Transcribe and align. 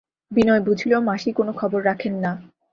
বিনয় 0.31 0.61
বুঝিল 0.61 0.93
মাসি 0.99 1.29
কোনো 1.31 1.51
খবর 1.53 1.79
রাখেন 1.85 2.13
না। 2.23 2.31